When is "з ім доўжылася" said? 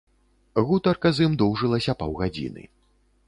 1.17-1.97